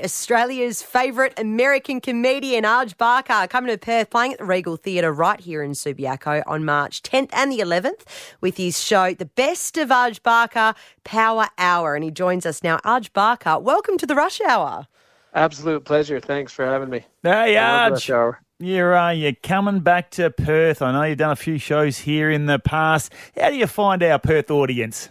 Australia's 0.00 0.80
favourite 0.82 1.38
American 1.38 2.00
comedian, 2.00 2.64
Arj 2.64 2.96
Barker, 2.96 3.46
coming 3.46 3.70
to 3.70 3.76
Perth, 3.76 4.08
playing 4.08 4.32
at 4.32 4.38
the 4.38 4.44
Regal 4.46 4.76
Theatre 4.76 5.12
right 5.12 5.38
here 5.38 5.62
in 5.62 5.72
Subiaco 5.72 6.42
on 6.46 6.64
March 6.64 7.02
10th 7.02 7.28
and 7.34 7.52
the 7.52 7.58
11th 7.58 8.04
with 8.40 8.56
his 8.56 8.82
show, 8.82 9.12
The 9.12 9.26
Best 9.26 9.76
of 9.76 9.90
Arj 9.90 10.22
Barker 10.22 10.74
Power 11.04 11.48
Hour. 11.58 11.94
And 11.94 12.04
he 12.04 12.10
joins 12.10 12.46
us 12.46 12.62
now. 12.62 12.78
Arj 12.78 13.12
Barker, 13.12 13.58
welcome 13.58 13.98
to 13.98 14.06
the 14.06 14.14
Rush 14.14 14.40
Hour. 14.40 14.86
Absolute 15.34 15.84
pleasure. 15.84 16.20
Thanks 16.20 16.52
for 16.52 16.64
having 16.64 16.88
me. 16.88 17.04
Hey, 17.22 17.56
Arj. 17.56 17.90
Rush 17.90 18.08
Hour. 18.10 18.40
You're, 18.60 18.96
uh, 18.96 19.10
you're 19.10 19.34
coming 19.42 19.80
back 19.80 20.10
to 20.12 20.30
Perth. 20.30 20.80
I 20.80 20.92
know 20.92 21.02
you've 21.02 21.18
done 21.18 21.32
a 21.32 21.36
few 21.36 21.58
shows 21.58 21.98
here 21.98 22.30
in 22.30 22.46
the 22.46 22.58
past. 22.58 23.12
How 23.38 23.50
do 23.50 23.56
you 23.56 23.66
find 23.66 24.02
our 24.02 24.18
Perth 24.18 24.50
audience? 24.50 25.10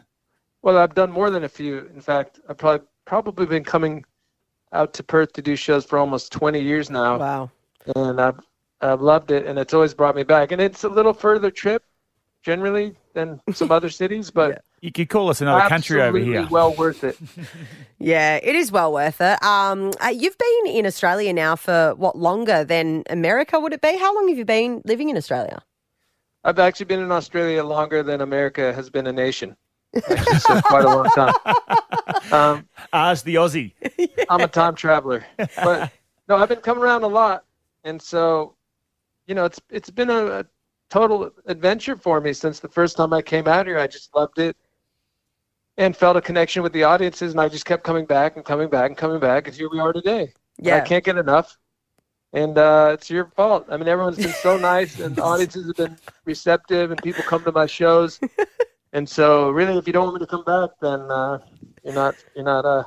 Well, 0.64 0.78
I've 0.78 0.96
done 0.96 1.12
more 1.12 1.30
than 1.30 1.44
a 1.44 1.50
few. 1.50 1.88
In 1.94 2.02
fact, 2.02 2.40
I've 2.50 2.58
probably 2.58 2.88
probably 3.06 3.46
been 3.46 3.64
coming 3.64 4.06
out 4.74 4.94
to 4.94 5.04
Perth 5.04 5.34
to 5.34 5.42
do 5.42 5.56
shows 5.56 5.86
for 5.86 5.98
almost 5.98 6.32
20 6.32 6.60
years 6.60 6.90
now, 6.90 7.18
Wow. 7.18 7.52
and 7.96 8.20
I've 8.22 8.40
I've 8.84 9.02
loved 9.02 9.30
it, 9.30 9.46
and 9.46 9.60
it's 9.60 9.76
always 9.76 9.94
brought 9.94 10.16
me 10.16 10.24
back. 10.24 10.52
And 10.52 10.60
it's 10.60 10.84
a 10.84 10.90
little 10.90 11.14
further 11.14 11.52
trip 11.52 11.84
generally 12.42 12.96
than 13.14 13.40
some 13.54 13.72
other 13.72 13.90
cities, 13.90 14.32
but 14.32 14.64
You 14.82 14.92
could 14.92 15.08
call 15.10 15.30
us 15.30 15.40
another 15.42 15.70
country 15.70 16.02
over 16.02 16.18
here. 16.18 16.48
well 16.50 16.74
worth 16.74 17.04
it. 17.04 17.18
Yeah, 18.00 18.40
it 18.42 18.56
is 18.56 18.72
well 18.72 18.92
worth 18.92 19.22
it. 19.22 19.42
Um, 19.44 19.92
uh, 20.04 20.08
you've 20.08 20.36
been 20.40 20.74
in 20.74 20.88
Australia 20.88 21.32
now 21.34 21.56
for 21.56 21.94
what 21.96 22.18
longer 22.18 22.64
than 22.64 23.04
America 23.12 23.60
would 23.60 23.74
it 23.74 23.82
be? 23.82 23.96
How 23.96 24.16
long 24.16 24.28
have 24.30 24.40
you 24.40 24.46
been 24.46 24.82
living 24.86 25.10
in 25.10 25.18
Australia? 25.18 25.62
I've 26.44 26.58
actually 26.58 26.88
been 26.88 27.02
in 27.02 27.12
Australia 27.12 27.64
longer 27.64 28.02
than 28.02 28.22
America 28.22 28.74
has 28.74 28.90
been 28.90 29.06
a 29.06 29.14
nation. 29.14 29.56
Actually, 29.96 30.40
so 30.40 30.62
quite 30.62 30.86
a 30.86 30.88
long 30.88 31.10
time. 31.16 31.34
Um, 32.32 32.68
Arj 32.94 33.24
the 33.24 33.36
Aussie. 33.36 33.74
I'm 34.30 34.42
a 34.42 34.48
time 34.48 34.76
traveler. 34.76 35.26
But 35.38 35.92
no, 36.30 36.38
I've 36.38 36.50
been 36.50 36.60
coming 36.60 36.84
around 36.84 37.04
a 37.04 37.08
lot, 37.08 37.44
and 37.84 38.02
so 38.02 38.56
you 39.28 39.36
know, 39.36 39.46
it's 39.46 39.62
it's 39.70 39.90
been 39.90 40.10
a, 40.10 40.26
a 40.40 40.46
total 40.90 41.32
adventure 41.46 41.96
for 41.96 42.20
me 42.22 42.34
since 42.34 42.60
the 42.60 42.68
first 42.68 42.98
time 42.98 43.14
I 43.14 43.22
came 43.22 43.48
out 43.48 43.66
here. 43.66 43.80
I 43.80 43.88
just 43.88 44.14
loved 44.16 44.40
it 44.40 44.56
and 45.78 45.96
felt 45.96 46.18
a 46.18 46.22
connection 46.22 46.64
with 46.64 46.74
the 46.74 46.84
audiences, 46.84 47.32
and 47.32 47.42
I 47.42 47.48
just 47.48 47.66
kept 47.66 47.84
coming 47.84 48.06
back 48.06 48.36
and 48.36 48.46
coming 48.46 48.70
back 48.70 48.90
and 48.90 48.98
coming 48.98 49.20
back, 49.20 49.48
and 49.48 49.56
here 49.56 49.70
we 49.70 49.80
are 49.80 49.94
today. 49.94 50.34
And 50.76 50.84
I 50.84 50.86
can't 50.86 51.04
get 51.04 51.18
enough. 51.18 51.58
And 52.34 52.58
uh, 52.58 52.92
it's 52.94 53.10
your 53.10 53.26
fault. 53.36 53.66
I 53.70 53.78
mean, 53.78 53.88
everyone's 53.88 54.18
been 54.18 54.30
so 54.30 54.58
nice, 54.58 55.00
and 55.00 55.16
the 55.16 55.24
audiences 55.32 55.68
have 55.68 55.76
been 55.76 55.98
receptive, 56.26 56.92
and 56.92 57.02
people 57.02 57.24
come 57.24 57.44
to 57.44 57.52
my 57.52 57.66
shows. 57.66 58.20
And 58.94 59.08
so, 59.08 59.50
really, 59.52 59.78
if 59.78 59.88
you 59.88 59.94
don't 59.94 60.04
want 60.06 60.16
me 60.16 60.20
to 60.20 60.28
come 60.28 60.44
back, 60.44 60.70
then 60.82 61.00
uh, 61.12 61.40
you're 61.84 61.94
not 61.94 62.16
you're 62.36 62.46
not 62.46 62.66
uh, 62.66 62.84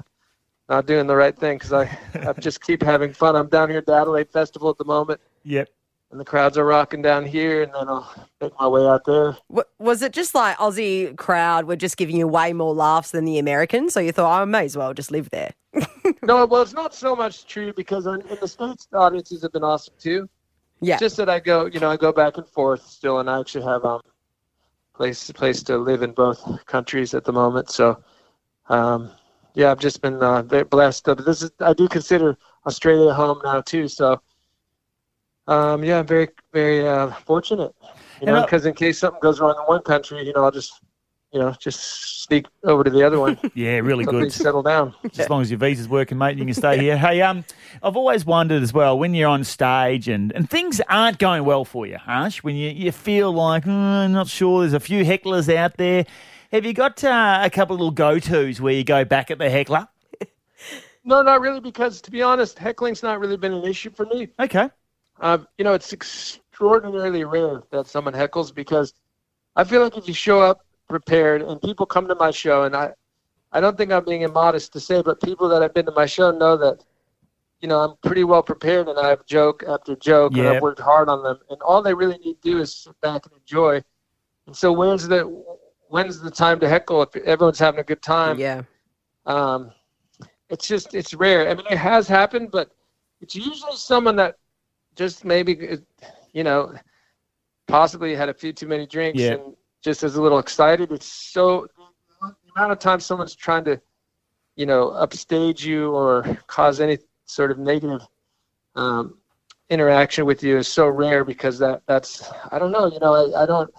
not 0.69 0.87
doing 0.87 1.07
the 1.07 1.17
right 1.17 1.37
thing. 1.37 1.57
Because 1.59 1.73
I 1.73 1.99
I 2.15 2.33
just 2.41 2.63
keep 2.63 2.83
having 2.83 3.13
fun. 3.13 3.37
I'm 3.37 3.49
down 3.49 3.69
here 3.71 3.79
at 3.79 3.87
the 3.87 3.95
Adelaide 3.95 4.31
Festival 4.31 4.71
at 4.71 4.79
the 4.79 4.85
moment, 4.85 5.21
Yep. 5.45 5.69
and 6.11 6.21
the 6.21 6.25
crowds 6.25 6.59
are 6.59 6.65
rocking 6.67 7.03
down 7.03 7.25
here, 7.25 7.63
and 7.63 7.73
then 7.73 7.89
I'll 7.89 8.29
make 8.41 8.53
my 8.59 8.69
way 8.69 8.87
out 8.87 9.05
there. 9.05 9.37
W- 9.51 9.65
was 9.79 10.03
it 10.03 10.13
just 10.13 10.35
like 10.35 10.57
Aussie 10.59 11.17
crowd 11.17 11.67
were 11.67 11.77
just 11.77 11.97
giving 11.97 12.17
you 12.17 12.29
way 12.29 12.53
more 12.53 12.75
laughs 12.75 13.11
than 13.11 13.25
the 13.25 13.39
Americans? 13.39 13.93
So 13.95 14.01
you 14.01 14.13
thought, 14.13 14.41
I 14.43 14.45
may 14.45 14.65
as 14.65 14.77
well 14.77 14.93
just 14.95 15.11
live 15.11 15.31
there. 15.31 15.53
No, 16.23 16.45
well, 16.47 16.63
it's 16.63 16.73
not 16.83 16.95
so 16.95 17.15
much 17.17 17.47
true 17.47 17.73
because 17.75 18.07
in, 18.07 18.21
in 18.29 18.37
the 18.41 18.49
states, 18.49 18.87
the 18.91 18.97
audiences 18.99 19.43
have 19.43 19.53
been 19.53 19.65
awesome 19.65 19.95
too. 19.99 20.29
Yeah. 20.81 20.95
It's 20.95 21.01
just 21.01 21.17
that 21.19 21.29
I 21.31 21.39
go, 21.41 21.67
you 21.67 21.81
know, 21.81 21.91
I 21.91 21.97
go 21.97 22.13
back 22.13 22.37
and 22.39 22.47
forth 22.47 22.83
still, 22.87 23.21
and 23.21 23.29
I 23.29 23.41
actually 23.41 23.65
have 23.65 23.85
um 23.85 24.01
place 24.95 25.31
place 25.33 25.63
to 25.65 25.77
live 25.79 26.03
in 26.03 26.13
both 26.13 26.65
countries 26.67 27.15
at 27.15 27.25
the 27.25 27.33
moment. 27.33 27.71
So, 27.71 28.03
um, 28.69 29.11
yeah, 29.55 29.71
I've 29.71 29.81
just 29.81 30.01
been 30.03 30.23
uh, 30.23 30.43
very 30.43 30.65
blessed. 30.65 31.05
But 31.05 31.25
this 31.25 31.43
is 31.43 31.51
I 31.61 31.73
do 31.73 31.89
consider 31.89 32.37
Australia 32.67 33.13
home 33.13 33.41
now 33.45 33.61
too. 33.61 33.89
So, 33.89 34.21
um, 35.47 35.85
yeah, 35.85 36.01
I'm 36.01 36.07
very 36.07 36.29
very 36.53 36.87
uh, 36.87 37.11
fortunate. 37.27 37.75
You 38.21 38.27
know, 38.27 38.41
because 38.41 38.65
in 38.65 38.75
case 38.75 38.99
something 38.99 39.21
goes 39.21 39.41
wrong 39.41 39.57
in 39.59 39.65
one 39.65 39.83
country, 39.83 40.25
you 40.25 40.33
know, 40.33 40.45
I'll 40.45 40.51
just 40.51 40.81
you 41.35 41.41
know 41.41 41.53
just 41.59 42.23
sneak 42.23 42.47
over 42.63 42.85
to 42.85 42.91
the 42.91 43.03
other 43.03 43.19
one. 43.19 43.39
Yeah, 43.55 43.79
really 43.79 44.05
good. 44.05 44.33
settle 44.33 44.63
down. 44.63 44.95
As 45.19 45.29
long 45.29 45.43
as 45.43 45.51
your 45.51 45.59
visa's 45.59 45.89
working, 45.89 46.17
mate, 46.17 46.39
you 46.39 46.45
can 46.45 46.55
stay 46.55 46.79
here. 46.79 46.97
Hey, 46.97 47.21
um, 47.21 47.45
I've 47.83 47.97
always 47.97 48.25
wondered 48.25 48.63
as 48.63 48.73
well 48.73 48.99
when 48.99 49.15
you're 49.15 49.29
on 49.29 49.45
stage 49.45 50.09
and, 50.09 50.33
and 50.33 50.49
things 50.49 50.81
aren't 50.89 51.19
going 51.19 51.45
well 51.45 51.65
for 51.65 51.87
you, 51.87 51.99
Harsh, 51.99 52.43
when 52.43 52.57
you, 52.57 52.71
you 52.71 52.93
feel 52.93 53.33
like, 53.33 53.65
"Hmm, 53.65 53.71
I'm 53.71 54.13
not 54.13 54.29
sure, 54.29 54.61
there's 54.61 54.73
a 54.73 54.81
few 54.81 55.05
hecklers 55.05 55.55
out 55.55 55.77
there. 55.77 56.07
Have 56.53 56.65
you 56.65 56.73
got 56.73 57.03
uh, 57.03 57.41
a 57.43 57.51
couple 57.51 57.75
of 57.75 57.81
little 57.81 57.91
go 57.91 58.19
tos 58.21 58.61
where 58.61 58.73
you 58.73 58.85
go 58.85 59.05
back 59.05 59.31
at 59.31 59.39
the 59.39 59.51
heckler? 59.51 59.89
No, 61.07 61.21
not 61.21 61.43
really, 61.43 61.61
because 61.61 62.01
to 62.01 62.11
be 62.11 62.23
honest, 62.23 62.57
heckling's 62.57 63.03
not 63.03 63.21
really 63.21 63.37
been 63.37 63.53
an 63.53 63.65
issue 63.65 63.91
for 63.91 64.07
me. 64.07 64.29
Okay. 64.41 64.71
Uh, 65.21 65.37
you 65.59 65.65
know, 65.65 65.75
it's 65.75 65.93
extraordinarily 65.93 67.25
rare 67.25 67.63
that 67.73 67.87
someone 67.87 68.15
heckles 68.15 68.55
because 68.55 68.95
I 69.55 69.65
feel 69.65 69.83
like 69.83 69.99
if 69.99 70.09
you 70.09 70.15
show 70.15 70.41
up 70.41 70.65
prepared 70.89 71.43
and 71.43 71.61
people 71.63 71.87
come 71.87 72.07
to 72.09 72.15
my 72.15 72.31
show, 72.31 72.65
and 72.65 72.75
I, 72.77 72.93
I 73.53 73.61
don't 73.61 73.77
think 73.77 73.93
I'm 73.93 74.05
being 74.05 74.23
immodest 74.23 74.73
to 74.73 74.81
say, 74.81 75.03
but 75.03 75.21
people 75.21 75.49
that 75.49 75.63
have 75.63 75.75
been 75.75 75.87
to 75.87 75.93
my 75.93 76.07
show 76.07 76.31
know 76.31 76.57
that, 76.57 76.85
you 77.61 77.69
know, 77.69 77.81
I'm 77.81 77.97
pretty 78.05 78.25
well 78.25 78.43
prepared 78.43 78.89
and 78.89 78.99
I 78.99 79.09
have 79.09 79.25
joke 79.27 79.63
after 79.67 79.95
joke 79.97 80.37
and 80.37 80.49
I've 80.49 80.63
worked 80.63 80.81
hard 80.81 81.09
on 81.09 81.23
them, 81.23 81.39
and 81.51 81.61
all 81.63 81.83
they 81.83 81.95
really 81.95 82.19
need 82.19 82.41
to 82.43 82.51
do 82.51 82.61
is 82.61 82.75
sit 82.77 83.01
back 83.01 83.27
and 83.27 83.35
enjoy. 83.41 83.83
And 84.47 84.57
so 84.57 84.73
when's 84.73 85.07
the 85.09 85.25
when's 85.89 86.21
the 86.21 86.31
time 86.31 86.59
to 86.61 86.69
heckle 86.69 87.03
if 87.03 87.15
everyone's 87.17 87.59
having 87.59 87.81
a 87.81 87.85
good 87.85 88.03
time? 88.03 88.39
yeah. 88.39 88.63
um, 89.27 89.73
it's 90.51 90.69
just 90.69 90.95
it's 90.95 91.15
rare. 91.15 91.49
I 91.49 91.55
mean, 91.55 91.67
it 91.71 91.79
has 91.79 92.07
happened, 92.07 92.51
but 92.51 92.71
it's 93.21 93.35
usually 93.35 93.77
someone 93.77 94.17
that 94.17 94.37
just 94.95 95.25
maybe 95.25 95.79
you 96.33 96.45
know 96.45 96.75
possibly 97.67 98.15
had 98.15 98.29
a 98.29 98.35
few 98.35 98.53
too 98.53 98.67
many 98.67 98.87
drinks 98.87 99.21
Yeah. 99.21 99.35
and 99.35 99.57
just 99.85 100.03
is 100.03 100.17
a 100.17 100.23
little 100.23 100.39
excited. 100.39 100.91
It's 100.93 101.07
so 101.07 101.69
the 102.23 102.35
amount 102.57 102.73
of 102.73 102.79
time 102.79 103.01
someone's 103.01 103.35
trying 103.37 103.65
to 103.67 103.81
you 104.57 104.67
know 104.67 104.91
upstage 104.91 105.65
you 105.65 105.93
or 105.93 106.23
cause 106.47 106.81
any 106.81 106.99
sort 107.27 107.51
of 107.51 107.59
negative 107.59 108.03
um, 108.77 109.19
interaction 109.71 110.25
with 110.27 110.43
you 110.43 110.57
is 110.59 110.69
so 110.69 110.89
rare 110.89 111.25
because 111.25 111.59
that 111.59 111.83
that's 111.87 112.31
I 112.51 112.59
don't 112.59 112.73
know. 112.73 112.87
You 112.91 113.01
know, 113.01 113.15
I, 113.15 113.43
I 113.43 113.47
don't 113.47 113.71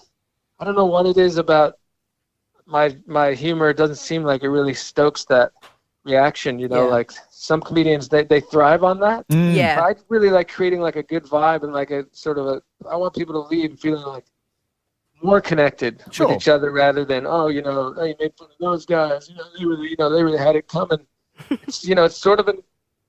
I 0.60 0.66
don't 0.66 0.76
know 0.76 0.86
what 0.86 1.06
it 1.06 1.18
is 1.18 1.38
about 1.38 1.76
my 2.66 2.96
my 3.06 3.34
humor 3.34 3.70
it 3.70 3.78
doesn't 3.78 3.98
seem 3.98 4.24
like 4.24 4.44
it 4.44 4.50
really 4.50 4.74
stokes 4.74 5.26
that 5.26 5.52
reaction 6.04 6.58
you 6.60 6.68
know 6.68 6.86
Yeah. 6.86 6.92
like 6.98 7.12
some 7.30 7.62
comedians 7.62 8.10
they, 8.10 8.24
they 8.24 8.42
thrive 8.42 8.84
on 8.84 9.00
that 9.02 9.28
Mm. 9.28 9.56
Yeah. 9.56 9.82
i 9.84 9.94
really 10.10 10.30
like 10.30 10.48
creating 10.52 10.80
like 10.82 10.96
a 10.96 11.04
good 11.04 11.24
vibe 11.26 11.64
and 11.64 11.74
like 11.74 11.92
a 11.92 12.06
sort 12.12 12.38
of 12.40 12.48
a 12.48 12.62
i 12.90 12.96
want 12.96 13.14
people 13.14 13.34
to 13.36 13.48
leave 13.56 13.80
feeling 13.80 14.04
like 14.04 14.26
more 15.26 15.42
connected 15.42 16.04
Sure. 16.12 16.28
with 16.28 16.38
each 16.38 16.48
other 16.48 16.72
rather 16.72 17.04
than 17.06 17.26
oh 17.26 17.48
you 17.48 17.62
know 17.62 17.94
oh, 17.98 18.04
you 18.04 18.16
made 18.20 18.32
fun 18.38 18.48
of 18.52 18.58
those 18.60 18.86
guys 18.86 19.30
you 19.30 19.36
know 19.36 19.44
they 19.58 19.66
really 19.66 19.90
you 19.90 19.96
know 20.00 20.10
they 20.10 20.24
really 20.24 20.38
had 20.38 20.56
it 20.56 20.68
coming 20.68 21.00
it's 21.50 21.84
you 21.86 21.96
know 21.96 22.06
it's 22.06 22.18
sort 22.18 22.40
of 22.40 22.48
an 22.48 22.60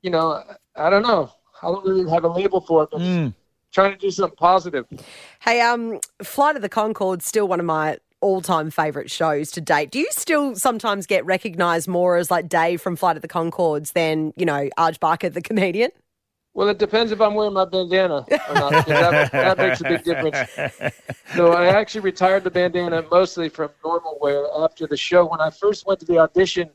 you 0.02 0.10
know 0.10 0.42
i 0.76 0.90
don't 0.90 1.02
know 1.02 1.30
i 1.62 1.66
don't 1.66 1.84
really 1.86 2.08
have 2.10 2.24
a 2.24 2.28
label 2.28 2.60
for 2.60 2.82
it 2.84 2.88
but 2.90 3.00
Mm. 3.00 3.34
trying 3.72 3.92
to 3.92 3.98
do 3.98 4.10
something 4.10 4.36
positive 4.36 4.84
Hey, 5.40 5.60
um, 5.60 6.00
Flight 6.22 6.56
of 6.56 6.62
the 6.62 6.68
Conchords 6.68 7.22
still 7.22 7.46
one 7.46 7.60
of 7.60 7.66
my 7.66 7.98
all-time 8.22 8.70
favorite 8.70 9.10
shows 9.10 9.50
to 9.52 9.60
date. 9.60 9.90
Do 9.92 9.98
you 10.00 10.08
still 10.10 10.56
sometimes 10.56 11.06
get 11.06 11.24
recognised 11.26 11.86
more 11.86 12.16
as 12.16 12.30
like 12.30 12.48
Dave 12.48 12.80
from 12.80 12.96
Flight 12.96 13.14
of 13.16 13.22
the 13.22 13.28
Conchords 13.28 13.92
than 13.92 14.32
you 14.36 14.44
know 14.46 14.68
Arj 14.78 14.98
Barker 14.98 15.28
the 15.28 15.42
comedian? 15.42 15.90
Well, 16.56 16.70
it 16.70 16.78
depends 16.78 17.12
if 17.12 17.20
I'm 17.20 17.34
wearing 17.34 17.52
my 17.52 17.66
bandana 17.66 18.24
or 18.48 18.54
not. 18.54 18.86
that, 18.86 19.30
that 19.30 19.58
makes 19.58 19.82
a 19.82 19.84
big 19.84 20.04
difference. 20.04 20.38
So 21.34 21.52
I 21.52 21.66
actually 21.66 22.00
retired 22.00 22.44
the 22.44 22.50
bandana 22.50 23.04
mostly 23.10 23.50
from 23.50 23.68
normal 23.84 24.16
wear 24.22 24.46
after 24.56 24.86
the 24.86 24.96
show. 24.96 25.26
When 25.26 25.38
I 25.38 25.50
first 25.50 25.86
went 25.86 26.00
to 26.00 26.06
the 26.06 26.16
audition 26.16 26.70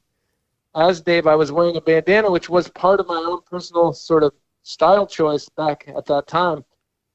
as 0.76 1.02
Dave, 1.02 1.26
I 1.26 1.34
was 1.34 1.52
wearing 1.52 1.78
a 1.78 1.82
bandana, 1.82 2.30
which 2.30 2.48
was 2.48 2.70
part 2.70 3.00
of 3.00 3.08
my 3.08 3.16
own 3.16 3.40
personal 3.50 3.92
sort 3.92 4.22
of 4.22 4.34
style 4.62 5.08
choice 5.08 5.50
back 5.50 5.92
at 5.98 6.06
that 6.06 6.28
time. 6.28 6.64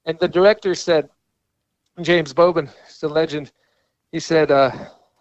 And 0.04 0.18
the 0.18 0.26
director 0.26 0.74
said, 0.74 1.08
James 2.02 2.32
Bobin, 2.32 2.68
he's 2.84 3.00
a 3.04 3.08
legend. 3.08 3.52
He 4.10 4.18
said, 4.18 4.50
uh, 4.50 4.72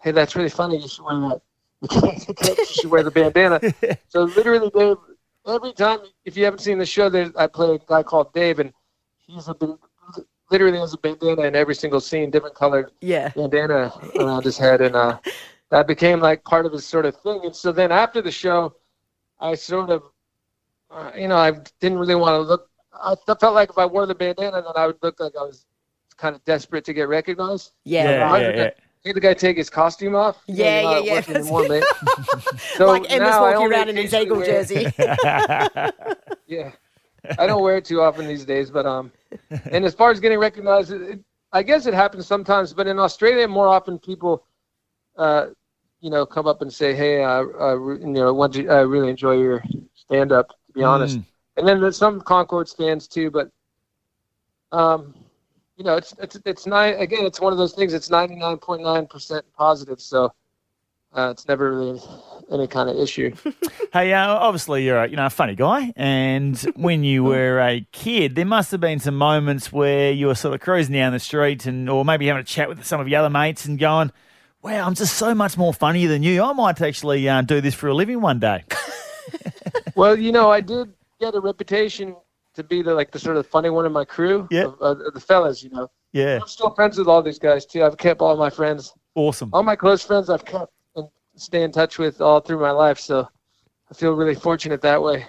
"Hey, 0.02 0.10
that's 0.10 0.34
really 0.34 0.50
funny. 0.50 0.78
You 0.78 0.88
should 0.88 1.04
wear 1.04 1.20
that. 1.20 2.48
you 2.58 2.66
should 2.66 2.90
wear 2.90 3.04
the 3.04 3.10
bandana." 3.12 3.60
so 4.08 4.24
literally, 4.24 4.70
Dave, 4.70 4.96
every 5.46 5.72
time, 5.72 6.00
if 6.24 6.36
you 6.36 6.44
haven't 6.44 6.60
seen 6.60 6.78
the 6.78 6.86
show, 6.86 7.08
there 7.08 7.30
I 7.36 7.46
play 7.46 7.74
a 7.74 7.78
guy 7.78 8.02
called 8.02 8.32
Dave, 8.32 8.58
and 8.58 8.72
he's 9.26 9.48
a 9.48 9.54
ban- 9.54 9.78
literally 10.50 10.78
has 10.78 10.94
a 10.94 10.98
bandana 10.98 11.42
in 11.42 11.56
every 11.56 11.74
single 11.74 12.00
scene, 12.00 12.30
different 12.30 12.54
colored 12.54 12.92
Yeah. 13.00 13.30
bandana 13.34 13.92
around 14.18 14.44
his 14.44 14.58
head, 14.58 14.80
and 14.80 14.94
uh, 14.96 15.18
that 15.70 15.86
became 15.86 16.20
like 16.20 16.44
part 16.44 16.66
of 16.66 16.72
his 16.72 16.86
sort 16.86 17.06
of 17.06 17.16
thing. 17.20 17.40
And 17.44 17.54
so 17.54 17.72
then 17.72 17.90
after 17.92 18.22
the 18.22 18.30
show, 18.30 18.74
I 19.40 19.54
sort 19.54 19.90
of, 19.90 20.02
uh, 20.90 21.10
you 21.16 21.28
know, 21.28 21.36
I 21.36 21.52
didn't 21.80 21.98
really 21.98 22.14
want 22.14 22.34
to 22.34 22.40
look. 22.40 22.68
I 22.92 23.14
felt 23.26 23.54
like 23.54 23.70
if 23.70 23.78
I 23.78 23.86
wore 23.86 24.06
the 24.06 24.14
bandana, 24.14 24.62
then 24.62 24.72
I 24.76 24.86
would 24.86 24.98
look 25.02 25.20
like 25.20 25.34
I 25.38 25.42
was 25.42 25.66
kind 26.16 26.34
of 26.34 26.42
desperate 26.44 26.84
to 26.86 26.92
get 26.94 27.08
recognized. 27.08 27.72
Yeah. 27.84 28.04
Yeah, 28.04 28.38
yeah, 28.38 28.56
yeah. 28.56 28.70
Hey, 29.06 29.12
the 29.12 29.20
guy 29.20 29.34
take 29.34 29.56
his 29.56 29.70
costume 29.70 30.16
off. 30.16 30.42
Yeah, 30.48 30.80
you're 30.80 30.90
not 30.90 31.04
yeah, 31.04 31.22
yeah. 31.28 31.36
anymore, 31.36 31.62
so 32.76 32.86
like 32.88 33.08
Emma's 33.08 33.36
walking 33.38 33.70
around 33.70 33.88
in 33.88 33.96
his 33.96 34.12
Eagle 34.12 34.38
wear- 34.38 34.46
jersey. 34.46 34.86
Yeah, 36.48 36.72
I 37.38 37.46
don't 37.46 37.62
wear 37.62 37.76
it 37.76 37.84
too 37.84 38.00
often 38.02 38.26
these 38.26 38.44
days, 38.44 38.68
but 38.68 38.84
um, 38.84 39.12
and 39.70 39.84
as 39.84 39.94
far 39.94 40.10
as 40.10 40.18
getting 40.18 40.38
recognized, 40.40 40.90
it, 40.90 41.02
it, 41.02 41.20
I 41.52 41.62
guess 41.62 41.86
it 41.86 41.94
happens 41.94 42.26
sometimes. 42.26 42.72
But 42.74 42.88
in 42.88 42.98
Australia, 42.98 43.46
more 43.46 43.68
often 43.68 43.96
people, 44.00 44.44
uh, 45.16 45.46
you 46.00 46.10
know, 46.10 46.26
come 46.26 46.48
up 46.48 46.62
and 46.62 46.72
say, 46.72 46.92
"Hey, 46.94 47.22
I, 47.22 47.42
I 47.42 47.72
you 47.74 48.06
know, 48.06 48.34
want 48.34 48.54
to, 48.54 48.68
I 48.68 48.80
really 48.80 49.08
enjoy 49.08 49.38
your 49.38 49.62
stand 49.94 50.32
up." 50.32 50.48
To 50.48 50.72
be 50.72 50.82
honest, 50.82 51.18
Mm. 51.18 51.24
and 51.58 51.68
then 51.68 51.80
there's 51.80 51.96
some 51.96 52.20
Concord 52.20 52.68
fans 52.68 53.06
too, 53.06 53.30
but 53.30 53.50
um, 54.72 55.14
you 55.76 55.84
know, 55.84 55.96
it's 55.96 56.14
it's 56.18 56.38
it's 56.44 56.66
nine 56.66 56.94
again. 56.94 57.24
It's 57.24 57.40
one 57.40 57.52
of 57.52 57.58
those 57.58 57.72
things. 57.72 57.92
It's 57.92 58.10
ninety 58.10 58.36
nine 58.36 58.56
point 58.58 58.82
nine 58.82 59.06
percent 59.06 59.44
positive, 59.56 60.00
so 60.00 60.32
uh, 61.14 61.30
it's 61.30 61.46
never 61.48 61.76
really 61.76 62.00
any 62.50 62.66
kind 62.66 62.88
of 62.88 62.96
issue. 62.96 63.34
Hey, 63.92 64.12
uh, 64.12 64.28
obviously 64.28 64.84
you're 64.84 65.04
a 65.04 65.08
you 65.08 65.16
know 65.16 65.24
a 65.26 65.30
funny 65.30 65.54
guy, 65.54 65.92
and 65.96 66.58
when 66.74 67.02
you 67.02 67.24
were 67.32 67.60
a 67.60 67.86
kid, 67.92 68.34
there 68.34 68.44
must 68.44 68.70
have 68.72 68.80
been 68.80 68.98
some 68.98 69.16
moments 69.16 69.72
where 69.72 70.12
you 70.12 70.26
were 70.26 70.34
sort 70.34 70.54
of 70.54 70.60
cruising 70.60 70.94
down 70.94 71.12
the 71.12 71.18
street, 71.18 71.64
and 71.64 71.88
or 71.88 72.04
maybe 72.04 72.26
having 72.26 72.40
a 72.40 72.44
chat 72.44 72.68
with 72.68 72.84
some 72.84 73.00
of 73.00 73.08
your 73.08 73.20
other 73.20 73.30
mates, 73.30 73.64
and 73.64 73.78
going, 73.78 74.12
"Wow, 74.60 74.86
I'm 74.86 74.94
just 74.94 75.16
so 75.16 75.34
much 75.34 75.56
more 75.56 75.72
funnier 75.72 76.08
than 76.08 76.22
you. 76.22 76.42
I 76.42 76.52
might 76.52 76.82
actually 76.82 77.26
uh, 77.26 77.40
do 77.40 77.62
this 77.62 77.74
for 77.74 77.88
a 77.88 77.94
living 77.94 78.20
one 78.20 78.38
day." 78.38 78.64
Well, 79.96 80.18
you 80.18 80.30
know, 80.30 80.50
I 80.50 80.60
did 80.60 80.92
get 81.18 81.34
a 81.34 81.40
reputation 81.40 82.16
to 82.56 82.64
be 82.64 82.82
the 82.82 82.94
like 82.94 83.10
the 83.12 83.18
sort 83.18 83.36
of 83.36 83.46
funny 83.46 83.70
one 83.70 83.86
in 83.86 83.92
my 83.92 84.04
crew. 84.04 84.48
Yeah. 84.50 84.64
Of, 84.64 84.76
uh, 84.80 84.94
the 85.14 85.20
fellas, 85.20 85.62
you 85.62 85.70
know. 85.70 85.88
Yeah, 86.12 86.38
I'm 86.40 86.48
still 86.48 86.70
friends 86.74 86.98
with 86.98 87.08
all 87.08 87.22
these 87.22 87.38
guys 87.38 87.66
too. 87.66 87.84
I've 87.84 87.96
kept 87.98 88.20
all 88.20 88.36
my 88.36 88.50
friends, 88.50 88.92
awesome. 89.14 89.50
all 89.52 89.62
my 89.62 89.76
close 89.76 90.02
friends. 90.02 90.30
I've 90.30 90.44
kept 90.44 90.72
and 90.96 91.08
stay 91.36 91.62
in 91.62 91.70
touch 91.72 91.98
with 91.98 92.20
all 92.20 92.40
through 92.40 92.60
my 92.60 92.70
life. 92.70 92.98
So 92.98 93.28
I 93.90 93.94
feel 93.94 94.12
really 94.12 94.34
fortunate 94.34 94.80
that 94.82 95.00
way. 95.02 95.26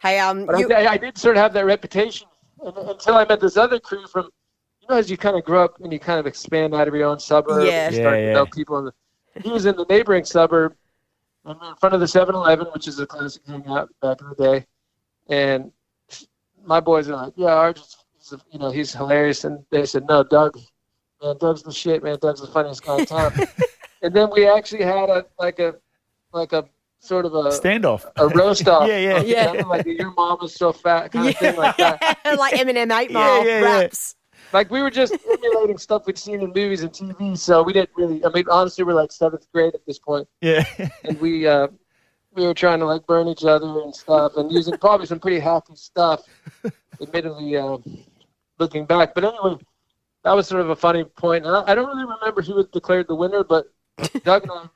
hey, 0.00 0.18
um, 0.18 0.46
But 0.46 0.58
you, 0.58 0.72
I, 0.72 0.92
I 0.92 0.96
did 0.96 1.18
sort 1.18 1.36
of 1.36 1.42
have 1.42 1.52
that 1.52 1.66
reputation 1.66 2.26
until 2.64 3.14
I 3.16 3.24
met 3.26 3.40
this 3.40 3.56
other 3.56 3.78
crew 3.78 4.06
from. 4.06 4.28
You 4.80 4.88
know, 4.90 4.96
as 4.96 5.08
you 5.08 5.16
kind 5.16 5.36
of 5.36 5.44
grow 5.44 5.62
up 5.62 5.78
and 5.80 5.92
you 5.92 6.00
kind 6.00 6.18
of 6.18 6.26
expand 6.26 6.74
out 6.74 6.88
of 6.88 6.94
your 6.94 7.06
own 7.08 7.20
suburb, 7.20 7.64
Yeah. 7.66 7.88
you 7.90 7.96
start 7.96 8.18
Yeah, 8.18 8.26
to 8.28 8.32
know 8.32 8.44
yeah. 8.46 8.50
people. 8.52 8.78
In 8.78 8.84
the, 8.86 8.92
he 9.40 9.48
was 9.50 9.64
in 9.66 9.76
the 9.76 9.84
neighboring 9.88 10.24
suburb, 10.24 10.74
and 11.44 11.56
we're 11.60 11.68
in 11.70 11.76
front 11.76 11.94
of 11.94 12.00
the 12.00 12.06
7-Eleven, 12.06 12.66
which 12.74 12.88
is 12.88 12.98
a 12.98 13.06
classic 13.06 13.42
hangout 13.46 13.90
back 14.02 14.20
in 14.20 14.28
the 14.30 14.34
day. 14.34 14.66
And 15.28 15.70
my 16.64 16.80
boys 16.80 17.08
are 17.08 17.16
like, 17.16 17.32
"Yeah, 17.36 17.48
Arj, 17.50 17.76
is- 17.78 17.96
he's 18.18 18.32
a, 18.32 18.40
you 18.52 18.58
know, 18.58 18.70
he's 18.70 18.92
hilarious." 18.92 19.44
And 19.44 19.64
they 19.70 19.84
said, 19.86 20.06
"No, 20.08 20.22
Doug, 20.24 20.58
man, 21.22 21.36
Doug's 21.38 21.62
the 21.62 21.72
shit, 21.72 22.02
man. 22.02 22.18
Doug's 22.20 22.40
the 22.40 22.46
funniest 22.46 22.84
guy 22.84 22.98
in 22.98 23.06
town." 23.06 23.32
and 24.02 24.14
then 24.14 24.28
we 24.32 24.48
actually 24.48 24.82
had 24.84 25.10
a 25.10 25.24
like 25.38 25.58
a 25.58 25.74
like 26.32 26.52
a 26.52 26.64
sort 27.00 27.26
of 27.26 27.34
a 27.34 27.44
Standoff. 27.50 28.04
a 28.16 28.28
roast 28.28 28.68
off. 28.68 28.86
Yeah, 28.88 28.98
yeah. 28.98 29.16
of 29.20 29.26
Yeah. 29.26 29.44
something 29.46 29.66
Like 29.68 29.86
your 29.86 30.12
mom 30.14 30.38
is 30.42 30.54
so 30.54 30.72
fat, 30.72 31.10
kind 31.12 31.28
of 31.28 31.36
thing 31.36 31.56
like 31.56 31.76
that. 31.78 32.18
like 32.38 32.54
Eminem 32.54 32.96
Eight 32.96 33.10
Yeah, 33.10 33.14
Mile 33.18 33.46
yeah, 33.46 33.60
yeah. 33.60 33.80
raps. 33.82 34.14
Like 34.52 34.70
we 34.70 34.82
were 34.82 34.90
just 34.90 35.16
emulating 35.30 35.78
stuff 35.78 36.06
we'd 36.06 36.18
seen 36.18 36.40
in 36.42 36.48
movies 36.54 36.82
and 36.82 36.92
TV, 36.92 37.36
so 37.38 37.62
we 37.62 37.72
didn't 37.72 37.90
really. 37.96 38.22
I 38.24 38.28
mean, 38.28 38.44
honestly, 38.50 38.84
we're 38.84 38.92
like 38.92 39.10
seventh 39.10 39.46
grade 39.52 39.74
at 39.74 39.84
this 39.86 39.98
point, 39.98 40.28
Yeah, 40.42 40.64
and 41.04 41.18
we 41.20 41.46
uh, 41.46 41.68
we 42.34 42.46
were 42.46 42.54
trying 42.54 42.78
to 42.80 42.86
like 42.86 43.06
burn 43.06 43.28
each 43.28 43.44
other 43.44 43.66
and 43.82 43.94
stuff, 43.94 44.36
and 44.36 44.50
using 44.50 44.76
probably 44.78 45.06
some 45.06 45.20
pretty 45.20 45.40
hacky 45.40 45.76
stuff. 45.76 46.22
Admittedly, 47.00 47.56
um, 47.56 47.82
looking 48.58 48.84
back, 48.86 49.14
but 49.14 49.24
anyway, 49.24 49.56
that 50.24 50.32
was 50.32 50.46
sort 50.46 50.60
of 50.60 50.70
a 50.70 50.76
funny 50.76 51.04
point. 51.04 51.44
And 51.44 51.56
I, 51.56 51.72
I 51.72 51.74
don't 51.74 51.86
really 51.88 52.04
remember 52.04 52.42
who 52.42 52.54
was 52.54 52.66
declared 52.68 53.08
the 53.08 53.14
winner, 53.14 53.42
but 53.42 53.66
Doug 54.24 54.42
and 54.44 54.52
I 54.52 54.68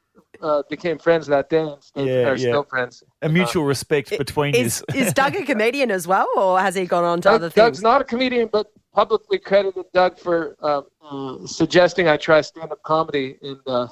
uh, 0.47 0.63
became 0.69 0.99
friends 0.99 1.27
that 1.29 1.49
day, 1.49 1.61
and 1.61 1.83
stayed, 1.83 2.09
Yeah, 2.09 2.29
are 2.29 2.37
yeah. 2.37 2.49
still 2.51 2.65
friends. 2.65 3.03
a 3.23 3.29
mutual 3.29 3.65
respect 3.65 4.11
between 4.19 4.55
you. 4.55 4.61
Is 4.63 4.85
is 4.95 5.13
Doug 5.13 5.37
a 5.37 5.45
comedian 5.51 5.91
as 5.91 6.07
well, 6.07 6.29
or 6.37 6.59
has 6.59 6.75
he 6.75 6.85
gone 6.87 7.05
on 7.05 7.19
to 7.19 7.29
Doug, 7.29 7.35
other 7.37 7.51
things? 7.51 7.65
Doug's 7.65 7.83
not 7.83 8.01
a 8.01 8.05
comedian, 8.05 8.49
but 8.53 8.67
publicly 8.93 9.39
credited 9.39 9.85
Doug 9.93 10.19
for 10.19 10.57
uh, 10.63 10.83
uh, 11.03 11.47
suggesting 11.47 12.09
I 12.09 12.17
try 12.17 12.41
stand-up 12.41 12.83
comedy. 12.83 13.37
And 13.43 13.61
uh, 13.67 13.83
out 13.85 13.91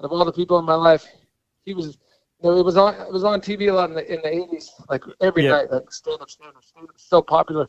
of 0.00 0.10
all 0.12 0.24
the 0.24 0.32
people 0.32 0.58
in 0.58 0.64
my 0.64 0.74
life, 0.74 1.06
he 1.64 1.74
was. 1.74 1.96
You 2.42 2.50
know, 2.50 2.58
it 2.58 2.64
was 2.64 2.76
on. 2.76 2.94
It 2.94 3.12
was 3.12 3.24
on 3.24 3.40
TV 3.40 3.68
a 3.68 3.72
lot 3.72 3.90
in 3.90 3.96
the 3.96 4.14
in 4.14 4.20
the 4.22 4.32
eighties, 4.32 4.70
like 4.88 5.02
every 5.20 5.44
Yeah. 5.44 5.50
night, 5.52 5.72
like 5.72 5.90
stand-up, 5.92 6.30
stand-up, 6.30 6.62
stand-up. 6.64 6.94
So 6.96 7.20
popular. 7.20 7.68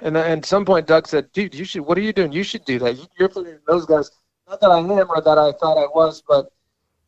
And 0.00 0.16
then 0.16 0.38
at 0.38 0.44
some 0.46 0.64
point, 0.64 0.86
Doug 0.86 1.06
said, 1.06 1.30
"Dude, 1.32 1.54
you 1.54 1.64
should. 1.64 1.82
What 1.82 1.98
are 1.98 2.00
you 2.00 2.12
doing? 2.12 2.32
You 2.32 2.42
should 2.42 2.64
do 2.64 2.78
that. 2.78 2.96
You- 2.96 3.06
You're 3.18 3.28
funnier 3.28 3.54
than 3.54 3.62
those 3.66 3.84
guys. 3.84 4.10
Not 4.48 4.60
that 4.60 4.70
I 4.70 4.78
am 4.78 4.88
or 5.10 5.20
that 5.20 5.36
I 5.38 5.52
thought 5.52 5.76
I 5.76 5.86
was, 5.94 6.22
but 6.26 6.50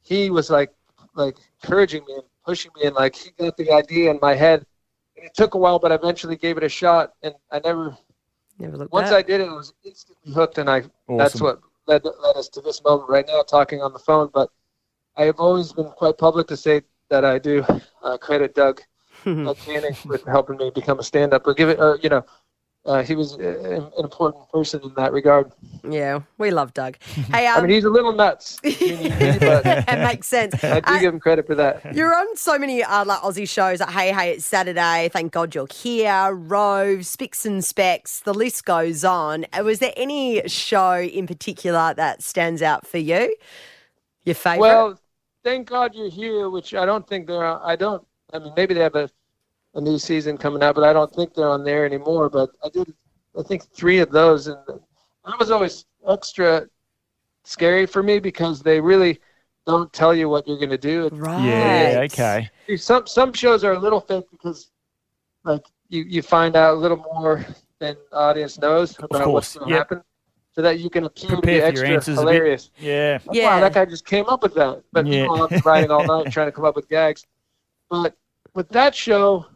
he 0.03 0.29
was 0.29 0.51
like, 0.51 0.75
like 1.15 1.39
encouraging 1.62 2.05
me 2.07 2.15
and 2.15 2.25
pushing 2.45 2.73
me, 2.77 2.87
and 2.87 2.95
like 2.95 3.15
he 3.17 3.31
got 3.31 3.57
the 3.57 3.71
idea 3.73 4.11
in 4.11 4.19
my 4.21 4.35
head. 4.35 4.67
And 5.17 5.25
it 5.25 5.35
took 5.35 5.55
a 5.55 5.59
while, 5.59 5.79
but 5.79 5.93
I 5.93 5.95
eventually 5.95 6.37
gave 6.37 6.57
it 6.59 6.62
a 6.65 6.69
shot, 6.69 7.15
and 7.23 7.35
I 7.51 7.61
never. 7.61 7.97
Never 8.59 8.77
looked 8.77 8.93
Once 8.93 9.09
back. 9.11 9.25
I 9.25 9.27
did 9.27 9.41
it, 9.41 9.49
I 9.49 9.55
was 9.55 9.73
instantly 9.83 10.33
hooked, 10.33 10.59
and 10.59 10.69
I. 10.69 10.83
That's 11.09 11.41
what 11.41 11.61
led 11.87 12.05
led 12.05 12.37
us 12.37 12.49
to 12.51 12.61
this 12.61 12.83
moment 12.85 13.09
right 13.09 13.27
now, 13.27 13.41
talking 13.43 13.81
on 13.81 13.93
the 13.95 13.99
phone. 13.99 14.29
But 14.35 14.51
I 15.17 15.25
have 15.25 15.39
always 15.39 15.73
been 15.73 15.91
quite 15.91 16.19
public 16.19 16.47
to 16.49 16.57
say 16.57 16.83
that 17.09 17.25
I 17.25 17.39
do 17.39 17.65
uh, 18.03 18.17
credit 18.19 18.55
Doug 18.55 18.83
Canning 19.25 19.97
with 20.07 20.25
helping 20.25 20.57
me 20.57 20.71
become 20.75 20.99
a 20.99 21.03
stand-up. 21.03 21.47
Or 21.47 21.55
give 21.55 21.69
it, 21.69 21.79
or 21.79 21.99
you 22.03 22.09
know, 22.09 22.25
uh, 22.87 23.03
he 23.03 23.15
was 23.15 23.35
uh, 23.35 23.91
an 23.99 24.03
important 24.05 24.49
person 24.51 24.81
in 24.83 24.95
that 24.97 25.12
regard. 25.12 25.53
Yeah, 25.87 26.21
we 26.39 26.51
love 26.51 26.73
Doug. 26.73 26.97
Hey, 27.31 27.47
um, 27.47 27.59
I 27.59 27.61
mean, 27.61 27.71
he's 27.71 27.85
a 27.85 27.91
little 27.91 28.12
nuts, 28.12 28.59
it 28.65 29.99
makes 29.99 30.29
sense. 30.29 30.55
I 30.65 30.81
do 30.81 30.93
Uh, 30.95 30.99
give 31.01 31.12
him 31.12 31.21
credit 31.21 31.47
for 31.47 31.55
that. 31.57 31.95
You're 31.95 32.15
on 32.15 32.37
so 32.37 32.59
many 32.59 32.83
uh, 32.83 33.05
like 33.05 33.21
Aussie 33.21 33.47
shows 33.49 33.81
like 33.81 33.91
Hey 33.91 34.12
Hey 34.12 34.31
It's 34.33 34.47
Saturday, 34.47 35.11
Thank 35.12 35.33
God 35.33 35.55
You're 35.55 35.67
Here, 35.71 36.31
Rove, 36.33 37.05
Spicks 37.05 37.45
and 37.45 37.62
Specs, 37.62 38.21
the 38.21 38.33
list 38.33 38.65
goes 38.65 39.05
on. 39.05 39.45
Uh, 39.53 39.62
Was 39.62 39.81
there 39.81 39.93
any 39.97 40.49
show 40.49 40.95
in 41.01 41.27
particular 41.27 41.93
that 41.95 42.23
stands 42.23 42.62
out 42.62 42.87
for 42.87 42.99
you? 42.99 43.37
Your 44.25 44.35
favourite? 44.35 44.61
Well, 44.61 45.00
thank 45.45 45.69
God 45.69 45.95
you're 45.95 46.11
here, 46.11 46.51
which 46.51 46.75
I 46.75 46.85
don't 46.85 47.07
think 47.07 47.27
they're. 47.27 47.45
on- 47.45 47.61
I 47.63 47.77
don't. 47.77 48.07
I 48.33 48.39
mean, 48.39 48.53
maybe 48.57 48.75
they 48.75 48.81
have 48.81 48.95
a, 48.95 49.11
a 49.75 49.81
new 49.81 49.99
season 49.99 50.39
coming 50.39 50.63
out, 50.63 50.75
but 50.75 50.85
I 50.85 50.93
don't 50.93 51.13
think 51.13 51.35
they're 51.35 51.49
on 51.49 51.65
there 51.65 51.85
anymore. 51.85 52.29
But 52.29 52.51
I 52.65 52.69
did, 52.69 52.93
I 53.39 53.43
think 53.43 53.65
three 53.73 53.99
of 53.99 54.11
those, 54.11 54.47
and 54.47 54.59
that 54.67 55.39
was 55.39 55.51
always 55.51 55.87
extra 56.09 56.67
scary 57.45 57.87
for 57.87 58.03
me 58.03 58.19
because 58.19 58.63
they 58.63 58.81
really 58.81 59.19
don't 59.67 59.93
tell 59.93 60.15
you 60.15 60.29
what 60.29 60.47
you're 60.47 60.59
going 60.59 60.71
to 60.71 60.79
do. 60.79 61.09
right. 61.13 61.45
yeah, 61.45 62.01
okay. 62.05 62.51
Some 62.77 63.07
some 63.07 63.33
shows 63.33 63.65
are 63.65 63.73
a 63.73 63.79
little 63.79 64.01
fake 64.01 64.27
because, 64.31 64.71
like, 65.45 65.65
you 65.89 66.05
you 66.05 66.23
find 66.23 66.57
out 66.57 66.75
a 66.75 66.79
little 66.79 66.99
more 66.99 67.45
than 67.79 67.97
the 68.11 68.17
audience 68.17 68.59
knows 68.59 68.97
about 68.99 69.11
course, 69.11 69.26
what's 69.26 69.57
going 69.57 69.69
to 69.69 69.75
yep. 69.75 69.91
happen, 69.91 70.03
so 70.61 70.62
that 70.64 70.79
you 70.79 70.90
can 70.90 71.05
appear 71.05 71.31
to 71.31 71.37
be 71.37 71.40
Prepare 71.40 71.57
your 71.59 71.67
extra 71.69 71.88
answers 71.88 72.19
a 72.19 72.21
bit. 72.21 72.35
hilarious. 72.35 72.71
Yeah, 72.79 73.19
Like, 73.25 73.35
Yeah. 73.37 73.55
Wow, 73.57 73.61
that 73.61 73.73
guy 73.73 73.85
just 73.87 74.05
came 74.05 74.26
up 74.26 74.43
with 74.43 74.52
that. 74.55 74.83
But 74.93 75.07
Yeah. 75.07 75.23
meanwhile, 75.23 75.49
I'm 75.50 75.59
writing 75.64 75.90
all 75.90 76.05
night 76.05 76.31
trying 76.33 76.49
to 76.49 76.52
come 76.52 76.67
up 76.67 76.76
with 76.76 76.87
gags. 76.88 77.25
But 77.88 78.14
with 78.55 78.69
that 78.71 78.95
show, 78.95 79.47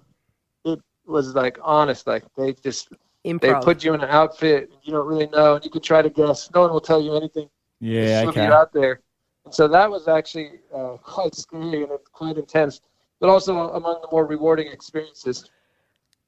it 0.64 0.80
was 1.06 1.34
like 1.34 1.58
honest. 1.62 2.06
Like 2.06 2.25
they 2.38 2.54
just 2.54 2.88
they 3.23 3.52
put 3.62 3.84
you 3.84 3.92
in 3.92 4.00
an 4.00 4.08
outfit 4.08 4.70
and 4.70 4.78
you 4.82 4.92
don't 4.94 5.06
really 5.06 5.26
know, 5.26 5.56
and 5.56 5.64
you 5.64 5.70
can 5.70 5.82
try 5.82 6.00
to 6.00 6.08
guess. 6.08 6.50
No 6.54 6.62
one 6.62 6.73
will 6.73 6.80
tell 6.80 7.02
you 7.02 7.14
anything. 7.16 7.50
yeah, 7.80 8.00
Just 8.04 8.25
shove 8.25 8.28
okay. 8.38 8.46
you 8.46 8.52
out 8.52 8.73
there. 8.73 9.00
And 9.44 9.52
so 9.54 9.68
that 9.68 9.90
was 9.90 10.08
actually 10.08 10.61
uh, 10.75 10.96
quite 11.02 11.34
scary 11.34 11.82
and 11.82 11.90
quite 12.12 12.38
intense, 12.38 12.80
but 13.20 13.28
also 13.28 13.70
among 13.73 14.00
the 14.00 14.08
more 14.11 14.25
rewarding 14.26 14.68
experiences. 14.68 15.50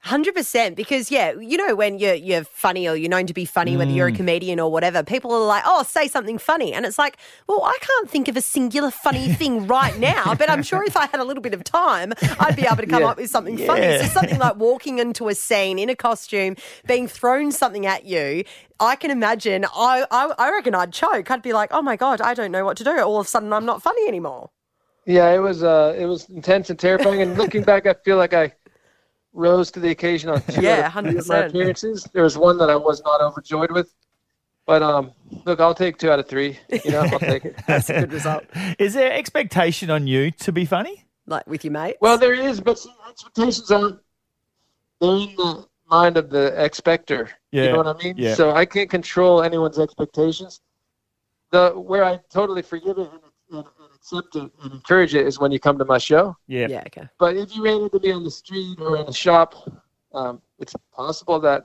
Hundred 0.06 0.36
percent, 0.36 0.76
because 0.76 1.10
yeah, 1.10 1.32
you 1.32 1.56
know 1.56 1.74
when 1.74 1.98
you're 1.98 2.14
you're 2.14 2.44
funny 2.44 2.88
or 2.88 2.94
you're 2.94 3.10
known 3.10 3.26
to 3.26 3.34
be 3.34 3.44
funny, 3.44 3.76
whether 3.76 3.90
you're 3.90 4.06
a 4.06 4.12
comedian 4.12 4.60
or 4.60 4.70
whatever, 4.70 5.02
people 5.02 5.32
are 5.32 5.44
like, 5.44 5.64
"Oh, 5.66 5.82
say 5.82 6.06
something 6.06 6.38
funny," 6.38 6.72
and 6.72 6.86
it's 6.86 6.96
like, 6.96 7.16
"Well, 7.48 7.64
I 7.64 7.76
can't 7.80 8.08
think 8.08 8.28
of 8.28 8.36
a 8.36 8.40
singular 8.40 8.92
funny 8.92 9.28
thing 9.40 9.66
right 9.66 9.98
now, 9.98 10.36
but 10.36 10.48
I'm 10.48 10.62
sure 10.62 10.84
if 10.84 10.96
I 10.96 11.06
had 11.06 11.18
a 11.18 11.24
little 11.24 11.42
bit 11.42 11.54
of 11.54 11.64
time, 11.64 12.12
I'd 12.38 12.54
be 12.54 12.62
able 12.66 12.76
to 12.76 12.86
come 12.86 13.02
Yeah. 13.02 13.08
up 13.08 13.16
with 13.16 13.30
something 13.30 13.58
funny." 13.58 13.98
So 13.98 14.04
something 14.04 14.38
like 14.38 14.54
walking 14.54 15.00
into 15.00 15.26
a 15.26 15.34
scene 15.34 15.76
in 15.76 15.88
a 15.90 15.96
costume, 15.96 16.54
being 16.86 17.08
thrown 17.08 17.50
something 17.50 17.84
at 17.84 18.04
you. 18.04 18.44
I 18.78 18.94
can 18.94 19.10
imagine. 19.10 19.64
I, 19.74 20.06
I 20.12 20.32
I 20.38 20.50
reckon 20.52 20.76
I'd 20.76 20.92
choke. 20.92 21.32
I'd 21.32 21.42
be 21.42 21.52
like, 21.52 21.70
"Oh 21.72 21.82
my 21.82 21.96
god, 21.96 22.20
I 22.20 22.32
don't 22.34 22.52
know 22.52 22.64
what 22.64 22.76
to 22.76 22.84
do." 22.84 22.96
All 23.00 23.18
of 23.18 23.26
a 23.26 23.28
sudden, 23.28 23.52
I'm 23.52 23.66
not 23.66 23.82
funny 23.82 24.06
anymore. 24.06 24.50
Yeah, 25.04 25.32
it 25.34 25.38
was 25.38 25.64
uh, 25.64 25.96
it 25.98 26.06
was 26.06 26.28
intense 26.28 26.70
and 26.70 26.78
terrifying. 26.78 27.22
And 27.22 27.36
looking 27.36 27.64
back, 27.64 27.86
I 27.86 27.94
feel 28.04 28.18
like 28.18 28.32
I 28.34 28.52
rose 29.36 29.70
to 29.72 29.80
the 29.80 29.90
occasion 29.90 30.30
on 30.30 30.42
two 30.48 30.60
Yeah, 30.60 30.90
out 30.94 31.04
of 31.06 31.10
three 31.12 31.18
of 31.18 31.28
my 31.28 31.38
appearances. 31.38 32.08
There 32.12 32.22
was 32.24 32.36
one 32.38 32.58
that 32.58 32.70
I 32.70 32.76
was 32.76 33.02
not 33.04 33.20
overjoyed 33.20 33.70
with, 33.70 33.94
but 34.66 34.82
um, 34.82 35.12
look, 35.44 35.60
I'll 35.60 35.74
take 35.74 35.98
two 35.98 36.10
out 36.10 36.18
of 36.18 36.28
three. 36.28 36.58
You 36.84 36.90
know, 36.92 37.00
I'll 37.00 37.18
take 37.18 37.44
it. 37.44 37.56
That's 37.66 37.90
a 37.90 38.00
good 38.00 38.12
result. 38.12 38.44
Is 38.78 38.94
there 38.94 39.12
expectation 39.12 39.90
on 39.90 40.06
you 40.06 40.30
to 40.32 40.52
be 40.52 40.64
funny? 40.64 41.06
Like 41.26 41.46
with 41.46 41.64
your 41.64 41.72
mate. 41.72 41.96
Well, 42.00 42.18
there 42.18 42.34
is, 42.34 42.60
but 42.60 42.78
see, 42.78 42.92
expectations 43.08 43.70
aren't. 43.70 43.98
They're 45.00 45.10
in 45.10 45.36
the 45.36 45.66
mind 45.90 46.16
of 46.16 46.30
the 46.30 46.52
expector. 46.58 47.30
Yeah, 47.52 47.64
You 47.64 47.70
know 47.72 47.76
what 47.78 47.86
I 47.88 48.02
mean? 48.02 48.14
yeah. 48.16 48.34
So 48.34 48.52
I 48.52 48.64
can't 48.64 48.88
control 48.88 49.42
anyone's 49.42 49.78
expectations. 49.78 50.60
the 51.52 51.70
where 51.70 52.04
I 52.04 52.18
totally 52.30 52.62
forgive 52.62 52.98
it 52.98 53.10
accept 54.12 54.36
it 54.36 54.50
and 54.62 54.72
encourage 54.72 55.14
it 55.14 55.26
is 55.26 55.38
when 55.38 55.50
you 55.52 55.58
come 55.58 55.78
to 55.78 55.84
my 55.84 55.98
show. 55.98 56.36
Yeah. 56.46 56.66
Yeah, 56.68 56.82
okay. 56.86 57.08
But 57.18 57.36
if 57.36 57.54
you 57.54 57.64
ran 57.64 57.82
into 57.82 57.98
me 58.00 58.12
on 58.12 58.24
the 58.24 58.30
street 58.30 58.78
or 58.80 58.96
in 58.98 59.06
a 59.06 59.12
shop, 59.12 59.54
um, 60.14 60.40
it's 60.58 60.74
possible 60.94 61.40
that 61.40 61.64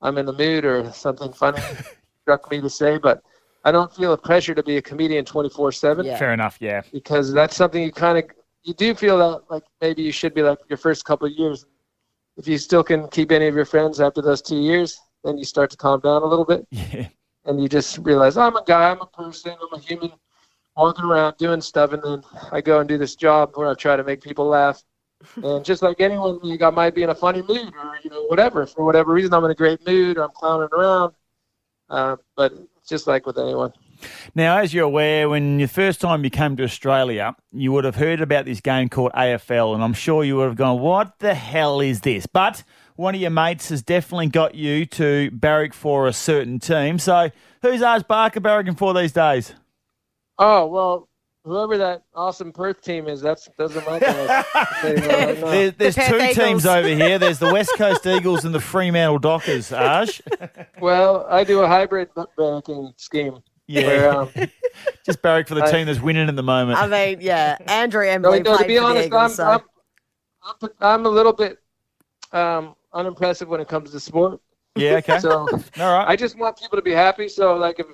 I'm 0.00 0.18
in 0.18 0.26
the 0.26 0.32
mood 0.32 0.64
or 0.64 0.90
something 0.92 1.32
funny 1.32 1.60
struck 2.22 2.50
me 2.50 2.60
to 2.60 2.70
say. 2.70 2.98
But 2.98 3.22
I 3.64 3.72
don't 3.72 3.94
feel 3.94 4.12
a 4.12 4.18
pressure 4.18 4.54
to 4.54 4.62
be 4.62 4.76
a 4.76 4.82
comedian 4.82 5.24
24 5.24 5.72
seven 5.72 6.06
Yeah. 6.06 6.18
Fair 6.18 6.32
enough. 6.32 6.56
Yeah. 6.60 6.82
because 6.92 7.32
that's 7.32 7.56
something 7.56 7.82
you 7.82 7.92
kind 7.92 8.18
of 8.18 8.24
you 8.64 8.74
do 8.74 8.94
feel 8.94 9.18
that 9.18 9.42
like 9.50 9.64
maybe 9.80 10.02
you 10.02 10.12
should 10.12 10.34
be 10.34 10.42
like 10.42 10.58
your 10.68 10.76
first 10.76 11.04
couple 11.04 11.26
of 11.26 11.32
years. 11.32 11.66
If 12.36 12.46
you 12.48 12.56
still 12.58 12.82
can 12.84 13.08
keep 13.08 13.30
any 13.32 13.46
of 13.46 13.54
your 13.54 13.64
friends 13.66 14.00
after 14.00 14.22
those 14.22 14.40
two 14.40 14.56
years, 14.56 14.98
then 15.24 15.36
you 15.36 15.44
start 15.44 15.70
to 15.72 15.76
calm 15.76 16.00
down 16.00 16.22
a 16.22 16.26
little 16.26 16.44
bit 16.44 16.64
Yeah. 16.70 17.08
and 17.44 17.60
you 17.60 17.68
just 17.68 17.98
realize 17.98 18.36
I'm 18.36 18.56
a 18.56 18.64
guy, 18.64 18.90
I'm 18.90 19.00
a 19.00 19.06
person, 19.06 19.52
I'm 19.60 19.78
a 19.78 19.82
human 19.82 20.12
walking 20.76 21.04
around 21.04 21.36
doing 21.38 21.60
stuff, 21.60 21.92
and 21.92 22.02
then 22.02 22.22
I 22.50 22.60
go 22.60 22.80
and 22.80 22.88
do 22.88 22.98
this 22.98 23.14
job 23.16 23.52
where 23.54 23.68
I 23.68 23.74
try 23.74 23.96
to 23.96 24.04
make 24.04 24.22
people 24.22 24.46
laugh. 24.46 24.82
and 25.42 25.64
just 25.64 25.82
like 25.82 26.00
anyone, 26.00 26.40
like 26.42 26.62
I 26.62 26.70
might 26.70 26.94
be 26.94 27.04
in 27.04 27.10
a 27.10 27.14
funny 27.14 27.42
mood 27.42 27.72
or 27.74 27.98
you 28.02 28.10
know 28.10 28.24
whatever 28.24 28.66
for 28.66 28.84
whatever 28.84 29.12
reason, 29.12 29.32
I'm 29.32 29.44
in 29.44 29.52
a 29.52 29.54
great 29.54 29.86
mood 29.86 30.18
or 30.18 30.24
I'm 30.24 30.30
clowning 30.30 30.68
around. 30.72 31.14
Uh, 31.88 32.16
but 32.36 32.52
just 32.88 33.06
like 33.06 33.26
with 33.26 33.38
anyone. 33.38 33.72
Now, 34.34 34.58
as 34.58 34.74
you're 34.74 34.84
aware, 34.84 35.28
when 35.28 35.58
the 35.58 35.68
first 35.68 36.00
time 36.00 36.24
you 36.24 36.30
came 36.30 36.56
to 36.56 36.64
Australia, 36.64 37.36
you 37.52 37.70
would 37.72 37.84
have 37.84 37.96
heard 37.96 38.20
about 38.20 38.46
this 38.46 38.60
game 38.60 38.88
called 38.88 39.12
AFL, 39.12 39.74
and 39.74 39.84
I'm 39.84 39.92
sure 39.92 40.24
you 40.24 40.36
would 40.36 40.46
have 40.46 40.56
gone, 40.56 40.80
"What 40.80 41.18
the 41.20 41.34
hell 41.34 41.80
is 41.80 42.00
this?" 42.00 42.26
But 42.26 42.64
one 42.96 43.14
of 43.14 43.20
your 43.20 43.30
mates 43.30 43.68
has 43.68 43.82
definitely 43.82 44.28
got 44.28 44.54
you 44.54 44.86
to 44.86 45.30
barrack 45.30 45.72
for 45.72 46.06
a 46.06 46.12
certain 46.12 46.58
team. 46.58 46.98
So, 46.98 47.30
who's 47.62 47.80
Arj 47.80 48.06
Barker 48.06 48.40
barracking 48.40 48.76
for 48.76 48.92
these 48.94 49.12
days? 49.12 49.54
Oh 50.38 50.66
well, 50.66 51.08
whoever 51.44 51.76
that 51.78 52.02
awesome 52.14 52.52
Perth 52.52 52.80
team 52.82 53.08
is, 53.08 53.20
that's 53.20 53.48
those 53.58 53.76
are 53.76 53.84
my 53.88 53.98
guys. 53.98 54.44
I'll 54.54 54.66
tell 54.80 54.90
you 54.90 54.96
that 55.00 55.26
right 55.28 55.40
now. 55.40 55.50
There, 55.50 55.70
there's 55.72 55.94
Perth 55.96 56.08
two 56.08 56.16
Eagles. 56.16 56.34
teams 56.36 56.66
over 56.66 56.88
here. 56.88 57.18
There's 57.18 57.38
the 57.38 57.52
West 57.52 57.72
Coast 57.76 58.06
Eagles 58.06 58.44
and 58.44 58.54
the 58.54 58.60
Fremantle 58.60 59.18
Dockers. 59.18 59.70
Arj, 59.70 60.20
Well, 60.80 61.26
I 61.28 61.44
do 61.44 61.60
a 61.60 61.66
hybrid 61.68 62.08
banking 62.36 62.92
scheme. 62.96 63.34
Where, 63.68 64.04
yeah, 64.04 64.16
um, 64.16 64.28
just 65.06 65.22
barrack 65.22 65.48
for 65.48 65.54
the 65.54 65.64
I- 65.64 65.70
team 65.70 65.86
that's 65.86 66.00
winning 66.00 66.28
at 66.28 66.36
the 66.36 66.42
moment. 66.42 66.78
I 66.78 66.86
mean, 66.88 67.20
yeah, 67.20 67.56
Andrew 67.66 68.06
and 68.06 68.22
no, 68.22 68.32
Embley 68.32 68.50
no, 68.50 68.58
to 68.58 68.66
be 68.66 68.78
honest, 68.78 69.06
Eagles, 69.06 69.22
I'm, 69.22 69.30
so- 69.30 69.44
I'm, 69.44 69.60
I'm, 70.62 70.70
I'm 70.80 71.06
a 71.06 71.08
little 71.08 71.32
bit 71.32 71.58
um, 72.32 72.74
unimpressive 72.92 73.48
when 73.48 73.60
it 73.60 73.68
comes 73.68 73.90
to 73.92 74.00
sport. 74.00 74.40
yeah, 74.76 74.94
okay, 74.96 75.18
So 75.20 75.30
all 75.40 75.48
right. 75.78 76.08
I 76.08 76.16
just 76.16 76.36
want 76.38 76.58
people 76.58 76.76
to 76.76 76.82
be 76.82 76.90
happy. 76.92 77.28
So 77.28 77.56
like 77.56 77.78
if 77.78 77.86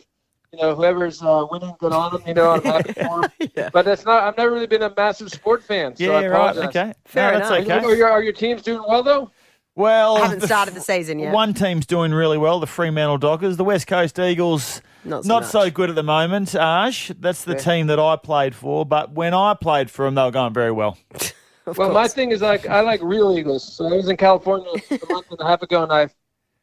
you 0.52 0.58
know 0.60 0.74
whoever's 0.74 1.22
uh, 1.22 1.46
winning, 1.50 1.74
good 1.78 1.92
on 1.92 2.12
them. 2.12 2.22
You 2.26 2.34
know, 2.34 2.50
I'm 2.52 2.62
happy 2.62 2.92
for 2.94 3.24
'em. 3.24 3.30
Yeah. 3.56 3.70
But 3.72 3.84
that's 3.84 4.04
not. 4.04 4.22
I've 4.24 4.36
never 4.36 4.52
really 4.52 4.66
been 4.66 4.82
a 4.82 4.92
massive 4.96 5.30
sport 5.30 5.62
fan. 5.62 5.96
So 5.96 6.04
yeah, 6.04 6.12
I 6.12 6.26
right. 6.28 6.56
Okay, 6.56 6.92
Fair 7.04 7.32
no, 7.32 7.38
that's 7.38 7.50
enough. 7.66 7.78
okay. 7.82 7.86
Are 7.86 7.94
your, 7.96 8.08
are 8.10 8.22
your 8.22 8.32
teams 8.32 8.62
doing 8.62 8.82
well 8.88 9.02
though? 9.02 9.30
Well, 9.74 10.16
haven't 10.16 10.40
the- 10.40 10.46
started 10.46 10.74
the 10.74 10.80
season 10.80 11.18
yet. 11.20 11.32
One 11.32 11.54
team's 11.54 11.86
doing 11.86 12.12
really 12.12 12.38
well, 12.38 12.58
the 12.60 12.66
Fremantle 12.66 13.18
Dockers. 13.18 13.56
The 13.56 13.64
West 13.64 13.86
Coast 13.86 14.18
Eagles, 14.18 14.82
Not 15.04 15.22
so 15.24 15.28
not 15.28 15.44
so 15.46 15.70
good 15.70 15.88
at 15.88 15.94
the 15.96 16.02
moment. 16.02 16.54
Ash, 16.54 17.12
that's 17.20 17.44
the 17.44 17.54
team 17.54 17.86
that 17.86 18.00
I 18.00 18.16
played 18.16 18.54
for. 18.56 18.84
But 18.84 19.12
when 19.12 19.34
I 19.34 19.54
played 19.54 19.88
for 19.90 20.04
them, 20.04 20.14
they 20.16 20.22
were 20.22 20.30
going 20.32 20.52
very 20.54 20.72
well. 20.72 20.98
Of 21.66 21.76
well, 21.76 21.92
my 21.92 22.08
thing 22.08 22.30
is 22.30 22.40
like 22.40 22.66
I 22.66 22.80
like 22.80 23.02
real 23.02 23.36
eagles. 23.36 23.76
So 23.76 23.86
I 23.86 23.92
was 23.92 24.08
in 24.08 24.16
California 24.16 24.70
a 24.90 25.12
month 25.12 25.26
and 25.30 25.38
a 25.38 25.44
half 25.44 25.60
ago, 25.60 25.82
and 25.82 25.92
I, 25.92 26.08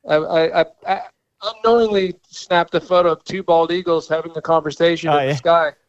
I, 0.10 0.16
I, 0.16 0.62
I, 0.62 0.66
I 0.88 1.02
unknowingly 1.46 2.16
snapped 2.30 2.74
a 2.76 2.82
photo 2.82 3.12
of 3.12 3.24
two 3.24 3.44
bald 3.44 3.72
eagles 3.72 4.08
having 4.08 4.32
a 4.36 4.42
conversation 4.42 5.10
Oh, 5.10 5.18
in 5.18 5.28
yeah. 5.28 5.32
the 5.34 5.38
sky. 5.38 5.72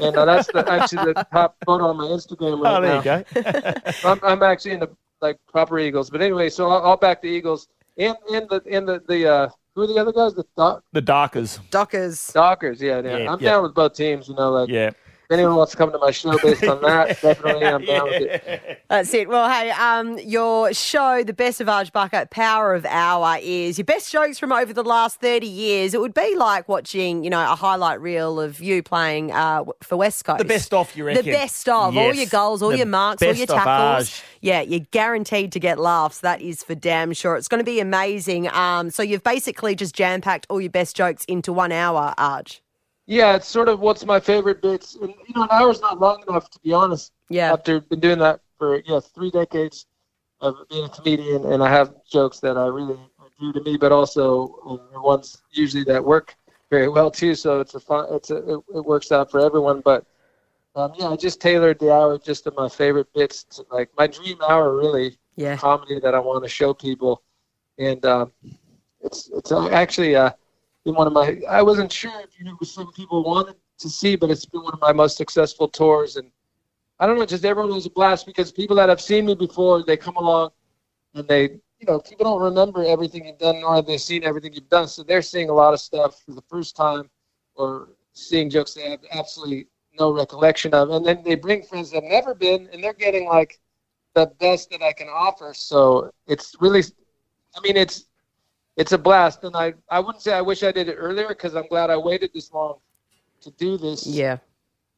And 0.00 0.14
uh, 0.16 0.24
that's 0.26 0.48
the, 0.48 0.64
actually 0.70 1.12
the 1.14 1.26
top 1.32 1.56
photo 1.64 1.86
on 1.88 1.96
my 1.96 2.04
Instagram 2.04 2.60
right 2.62 2.76
Oh, 2.76 2.80
there 2.82 3.02
now. 3.02 3.40
you 3.40 3.42
go. 3.42 3.80
I'm, 4.10 4.20
I'm 4.22 4.42
actually 4.42 4.72
in 4.72 4.80
the 4.80 4.90
like 5.22 5.38
proper 5.50 5.78
Eagles, 5.78 6.10
but 6.10 6.20
anyway, 6.20 6.50
so 6.50 6.68
I'll, 6.70 6.84
I'll 6.84 6.96
back 6.96 7.22
the 7.22 7.28
Eagles 7.28 7.68
and 7.96 8.16
and 8.32 8.46
the 8.50 8.60
and 8.70 8.86
the 8.86 9.00
the 9.08 9.26
uh, 9.26 9.48
who 9.74 9.82
are 9.82 9.86
the 9.86 9.94
other 9.94 10.12
guys? 10.12 10.34
The 10.34 10.44
Do- 10.56 10.80
the 10.92 11.00
Dockers. 11.00 11.60
Dockers. 11.70 12.30
Dockers. 12.34 12.82
Yeah, 12.82 13.00
yeah. 13.00 13.16
Yeah, 13.18 13.32
I'm 13.32 13.40
yeah. 13.40 13.50
down 13.52 13.62
with 13.62 13.74
both 13.74 13.94
teams. 13.94 14.28
You 14.28 14.34
know, 14.34 14.50
like 14.52 14.68
Yeah. 14.68 14.90
If 15.24 15.30
anyone 15.30 15.56
wants 15.56 15.72
to 15.72 15.78
come 15.78 15.90
to 15.90 15.98
my 15.98 16.10
show 16.10 16.36
based 16.38 16.64
on 16.64 16.82
that, 16.82 17.08
definitely 17.22 17.66
I'm 17.66 17.84
down 17.84 18.04
with 18.04 18.22
it. 18.22 18.82
That's 18.88 19.12
it. 19.14 19.28
Well, 19.28 19.50
hey, 19.50 19.70
um, 19.70 20.18
your 20.18 20.72
show, 20.74 21.24
The 21.24 21.32
Best 21.32 21.60
of 21.60 21.66
Arj 21.66 21.92
Barker, 21.92 22.26
Power 22.30 22.74
of 22.74 22.84
Hour, 22.84 23.38
is 23.40 23.78
your 23.78 23.86
best 23.86 24.12
jokes 24.12 24.38
from 24.38 24.52
over 24.52 24.72
the 24.72 24.82
last 24.82 25.20
30 25.20 25.46
years. 25.46 25.94
It 25.94 26.00
would 26.00 26.14
be 26.14 26.34
like 26.36 26.68
watching, 26.68 27.24
you 27.24 27.30
know, 27.30 27.40
a 27.40 27.56
highlight 27.56 28.00
reel 28.00 28.38
of 28.38 28.60
you 28.60 28.82
playing 28.82 29.32
uh, 29.32 29.64
for 29.82 29.96
West 29.96 30.24
Coast. 30.24 30.38
The 30.38 30.44
best 30.44 30.74
off, 30.74 30.96
you 30.96 31.06
are 31.06 31.10
kidding. 31.10 31.32
The 31.32 31.38
best 31.38 31.68
of. 31.68 31.96
All 31.96 32.14
your 32.14 32.26
goals, 32.26 32.62
all 32.62 32.70
The 32.70 32.78
your 32.78 32.86
marks, 32.86 33.22
all 33.22 33.32
your 33.32 33.46
tackles. 33.46 34.10
Arj. 34.10 34.24
Yeah, 34.40 34.60
you're 34.60 34.86
guaranteed 34.90 35.52
to 35.52 35.60
get 35.60 35.78
laughs. 35.78 36.20
That 36.20 36.42
is 36.42 36.62
for 36.62 36.74
damn 36.74 37.14
sure. 37.14 37.36
It's 37.36 37.48
going 37.48 37.60
to 37.60 37.64
be 37.64 37.80
amazing. 37.80 38.48
Um, 38.48 38.90
so 38.90 39.02
you've 39.02 39.22
basically 39.22 39.74
just 39.74 39.94
jam 39.94 40.20
packed 40.20 40.46
all 40.50 40.60
your 40.60 40.70
best 40.70 40.94
jokes 40.94 41.24
into 41.24 41.52
one 41.52 41.72
hour, 41.72 42.14
Arj. 42.18 42.60
Yeah, 43.06 43.36
it's 43.36 43.46
sort 43.46 43.68
of 43.68 43.80
what's 43.80 44.04
my 44.06 44.18
favorite 44.20 44.62
bits. 44.62 44.94
And, 44.94 45.10
you 45.10 45.34
know, 45.34 45.42
an 45.42 45.48
hour's 45.50 45.80
not 45.80 46.00
long 46.00 46.22
enough 46.28 46.50
to 46.50 46.58
be 46.60 46.72
honest. 46.72 47.12
Yeah. 47.28 47.52
After 47.52 47.80
been 47.80 48.00
doing 48.00 48.18
that 48.20 48.40
for 48.58 48.80
yeah 48.86 49.00
three 49.00 49.30
decades 49.30 49.86
of 50.40 50.56
being 50.70 50.84
a 50.84 50.88
comedian, 50.88 51.44
and 51.52 51.62
I 51.62 51.68
have 51.70 51.94
jokes 52.10 52.40
that 52.40 52.56
I 52.56 52.66
really 52.66 52.96
are 53.18 53.52
to 53.52 53.60
me, 53.62 53.76
but 53.76 53.92
also 53.92 54.54
uh, 54.94 55.00
ones 55.00 55.42
usually 55.52 55.84
that 55.84 56.04
work 56.04 56.34
very 56.70 56.88
well 56.88 57.10
too. 57.10 57.34
So 57.34 57.60
it's 57.60 57.74
a 57.74 57.80
fun. 57.80 58.06
It's 58.10 58.30
a 58.30 58.36
it, 58.36 58.60
it 58.76 58.84
works 58.84 59.12
out 59.12 59.30
for 59.30 59.40
everyone. 59.40 59.80
But 59.80 60.06
um, 60.74 60.92
yeah, 60.96 61.08
I 61.08 61.16
just 61.16 61.40
tailored 61.40 61.78
the 61.78 61.92
hour 61.92 62.18
just 62.18 62.44
to 62.44 62.52
my 62.52 62.68
favorite 62.68 63.12
bits. 63.14 63.44
To, 63.44 63.64
like 63.70 63.90
my 63.96 64.06
dream 64.06 64.38
hour, 64.48 64.76
really 64.76 65.18
Yeah. 65.36 65.56
comedy 65.56 66.00
that 66.00 66.14
I 66.14 66.20
want 66.20 66.42
to 66.44 66.48
show 66.48 66.72
people, 66.74 67.22
and 67.78 68.04
um, 68.04 68.32
it's 69.00 69.30
it's 69.34 69.52
actually 69.52 70.16
uh, 70.16 70.30
been 70.84 70.94
one 70.94 71.06
of 71.06 71.12
my. 71.12 71.40
I 71.48 71.62
wasn't 71.62 71.90
sure 71.90 72.20
if 72.20 72.38
you 72.38 72.44
know, 72.44 72.56
some 72.62 72.92
people 72.92 73.24
wanted 73.24 73.56
to 73.78 73.88
see, 73.88 74.16
but 74.16 74.30
it's 74.30 74.44
been 74.44 74.62
one 74.62 74.74
of 74.74 74.80
my 74.80 74.92
most 74.92 75.16
successful 75.16 75.68
tours, 75.68 76.16
and 76.16 76.30
I 77.00 77.06
don't 77.06 77.18
know, 77.18 77.26
just 77.26 77.44
everyone 77.44 77.74
was 77.74 77.86
a 77.86 77.90
blast 77.90 78.26
because 78.26 78.52
people 78.52 78.76
that 78.76 78.88
have 78.88 79.00
seen 79.00 79.26
me 79.26 79.34
before, 79.34 79.82
they 79.82 79.96
come 79.96 80.16
along, 80.16 80.50
and 81.14 81.26
they, 81.26 81.42
you 81.78 81.86
know, 81.86 81.98
people 81.98 82.24
don't 82.24 82.40
remember 82.40 82.84
everything 82.84 83.26
you've 83.26 83.38
done, 83.38 83.60
nor 83.60 83.74
have 83.74 83.86
they 83.86 83.98
seen 83.98 84.22
everything 84.24 84.52
you've 84.52 84.68
done, 84.68 84.86
so 84.86 85.02
they're 85.02 85.22
seeing 85.22 85.48
a 85.48 85.52
lot 85.52 85.74
of 85.74 85.80
stuff 85.80 86.20
for 86.24 86.32
the 86.32 86.42
first 86.42 86.76
time, 86.76 87.10
or 87.56 87.88
seeing 88.12 88.48
jokes 88.48 88.74
they 88.74 88.90
have 88.90 89.00
absolutely 89.12 89.66
no 89.98 90.12
recollection 90.12 90.72
of, 90.74 90.90
and 90.90 91.04
then 91.04 91.22
they 91.24 91.34
bring 91.34 91.62
friends 91.62 91.90
that 91.90 92.02
have 92.02 92.10
never 92.10 92.34
been, 92.34 92.68
and 92.72 92.82
they're 92.82 92.92
getting 92.92 93.26
like 93.26 93.58
the 94.14 94.26
best 94.38 94.70
that 94.70 94.82
I 94.82 94.92
can 94.92 95.08
offer. 95.08 95.52
So 95.54 96.10
it's 96.26 96.54
really, 96.60 96.82
I 97.56 97.60
mean, 97.60 97.76
it's 97.76 98.06
it's 98.76 98.92
a 98.92 98.98
blast, 98.98 99.44
and 99.44 99.54
I 99.56 99.74
I 99.90 100.00
wouldn't 100.00 100.22
say 100.22 100.32
I 100.34 100.40
wish 100.40 100.62
I 100.62 100.72
did 100.72 100.88
it 100.88 100.94
earlier 100.96 101.28
because 101.28 101.54
I'm 101.54 101.66
glad 101.68 101.90
I 101.90 101.96
waited 101.96 102.30
this 102.34 102.52
long 102.52 102.78
to 103.42 103.50
do 103.52 103.76
this 103.76 104.06
Yeah. 104.06 104.38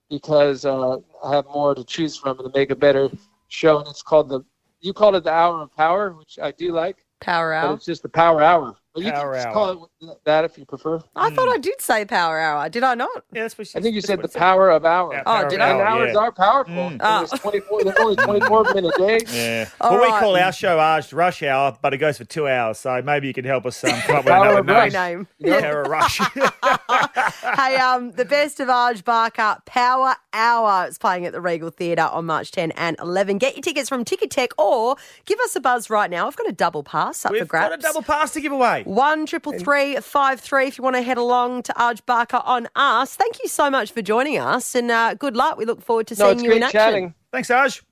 because 0.09 0.65
uh, 0.65 0.99
I 1.25 1.35
have 1.35 1.47
more 1.47 1.75
to 1.75 1.85
choose 1.85 2.17
from 2.17 2.39
to 2.39 2.51
make 2.55 2.71
a 2.71 2.77
better 2.77 3.09
show, 3.49 3.79
and 3.79 3.89
it's 3.89 4.03
called 4.03 4.29
the 4.29 4.41
you 4.81 4.93
called 4.93 5.17
it 5.17 5.25
the 5.25 5.33
Hour 5.33 5.63
of 5.63 5.75
Power, 5.77 6.13
which 6.13 6.39
I 6.41 6.53
do 6.53 6.73
like, 6.73 7.05
Power 7.21 7.53
but 7.61 7.67
hour. 7.69 7.75
it's 7.75 7.85
just 7.87 8.03
the 8.03 8.09
Power 8.09 8.43
Hour. 8.43 8.77
But 8.97 9.05
you 9.05 9.13
Power 9.13 9.33
can 9.35 9.37
just 9.43 9.47
Hour. 9.49 9.53
call 9.53 9.91
it 10.01 10.19
that 10.25 10.45
if 10.47 10.57
you 10.59 10.65
prefer. 10.65 11.01
I 11.15 11.31
thought 11.31 11.49
I 11.49 11.59
did 11.59 11.81
say 11.83 12.05
power 12.07 12.39
hour. 12.41 12.69
Did 12.71 12.83
I 12.83 12.95
not? 12.95 13.11
Yeah, 13.33 13.43
that's 13.43 13.57
what 13.59 13.67
she, 13.69 13.79
I 13.79 13.83
think 13.83 13.95
you 13.95 14.01
said 14.01 14.23
the 14.23 14.29
Power 14.29 14.71
of 14.71 14.85
Hour. 14.87 15.13
Yeah, 15.13 15.23
Oh, 15.27 15.49
did 15.49 15.61
I? 15.61 15.69
and 15.69 15.81
Hour, 15.81 15.87
hours 15.87 16.11
yeah. 16.15 16.19
are 16.21 16.33
powerful. 16.33 16.75
Mm. 16.75 16.97
Oh. 17.01 17.19
There's 17.27 17.41
24. 17.41 17.85
There's 17.85 17.97
only 17.99 18.17
24 18.17 18.65
minute 18.75 18.95
day. 18.97 19.19
Yeah. 19.31 19.69
All 19.83 19.93
well, 19.93 20.01
we 20.01 20.09
call 20.19 20.37
our 20.37 20.51
show 20.53 20.79
Arj 20.79 21.15
Rush 21.15 21.43
Hour, 21.43 21.77
but 21.83 21.93
it 21.93 21.99
goes 21.99 22.17
for 22.19 22.25
two 22.25 22.49
hours. 22.49 22.79
So 22.79 23.03
maybe 23.03 23.27
you 23.29 23.35
can 23.35 23.45
help 23.45 23.67
us 23.67 23.85
um, 23.85 23.91
come 24.01 24.17
up 24.17 24.25
with 24.25 24.33
another 24.33 24.59
of 24.61 24.67
name. 24.67 25.27
Great 25.43 25.53
name. 25.53 25.61
Power 25.63 25.83
Rush. 25.85 26.19
hey, 27.57 27.77
um, 27.77 28.13
the 28.13 28.25
best 28.25 28.61
of 28.61 28.69
Arj 28.69 29.05
Barker 29.05 29.59
Power 29.67 30.15
Hour 30.33 30.87
is 30.89 30.99
playing 30.99 31.27
at 31.27 31.33
the 31.33 31.41
Regal 31.41 31.71
Theatre 31.71 32.03
on 32.03 32.27
March 32.27 32.51
10 32.51 32.73
and 32.73 32.97
11. 33.01 33.39
Get 33.39 33.57
your 33.57 33.63
tickets 33.63 33.89
from 33.89 34.05
Ticketek 34.05 34.49
or 34.59 34.97
give 35.27 35.39
us 35.41 35.55
a 35.57 35.61
buzz 35.61 35.91
right 35.91 36.11
now. 36.11 36.27
I've 36.27 36.37
got 36.37 36.49
a 36.49 36.53
double 36.53 36.83
pass 36.83 37.25
up 37.25 37.31
for 37.31 37.39
We've 37.39 37.49
grabs. 37.49 37.71
got 37.71 37.79
a 37.79 37.83
double 37.83 38.03
pass 38.03 38.33
to 38.33 38.41
give 38.41 38.53
away. 38.53 38.85
One 38.87 39.27
triple 39.27 39.53
three 39.53 39.97
five 39.97 40.41
three. 40.41 40.67
If 40.69 40.79
you 40.79 40.85
want 40.85 40.97
to 40.97 41.03
head 41.03 41.19
along 41.19 41.65
to 41.65 41.73
Arj 41.73 42.01
Barker 42.07 42.41
on 42.45 42.69
us, 42.77 43.17
thank 43.17 43.43
you 43.43 43.49
so 43.49 43.69
much 43.69 43.91
for 43.93 44.01
joining 44.01 44.39
us, 44.39 44.75
and 44.75 44.91
uh, 44.91 45.15
good 45.15 45.37
luck. 45.37 45.59
We 45.59 45.65
look 45.65 45.83
forward 45.83 46.07
to 46.09 46.15
No, 46.15 46.27
seeing 46.27 46.39
it's 46.39 46.45
you 46.45 46.53
in 46.53 46.63
action. 46.63 46.79
chatting. 46.79 47.15
Thanks, 47.33 47.49
Arj. 47.49 47.83